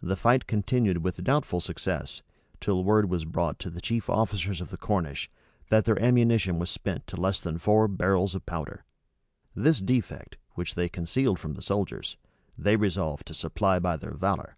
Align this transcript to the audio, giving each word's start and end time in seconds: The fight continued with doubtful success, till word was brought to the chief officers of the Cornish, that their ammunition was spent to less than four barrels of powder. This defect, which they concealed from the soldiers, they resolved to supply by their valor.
The 0.00 0.14
fight 0.14 0.46
continued 0.46 0.98
with 0.98 1.24
doubtful 1.24 1.60
success, 1.60 2.22
till 2.60 2.84
word 2.84 3.10
was 3.10 3.24
brought 3.24 3.58
to 3.58 3.68
the 3.68 3.80
chief 3.80 4.08
officers 4.08 4.60
of 4.60 4.70
the 4.70 4.76
Cornish, 4.76 5.28
that 5.70 5.84
their 5.86 6.00
ammunition 6.00 6.60
was 6.60 6.70
spent 6.70 7.04
to 7.08 7.20
less 7.20 7.40
than 7.40 7.58
four 7.58 7.88
barrels 7.88 8.36
of 8.36 8.46
powder. 8.46 8.84
This 9.56 9.80
defect, 9.80 10.36
which 10.54 10.76
they 10.76 10.88
concealed 10.88 11.40
from 11.40 11.54
the 11.54 11.62
soldiers, 11.62 12.16
they 12.56 12.76
resolved 12.76 13.26
to 13.26 13.34
supply 13.34 13.80
by 13.80 13.96
their 13.96 14.14
valor. 14.14 14.56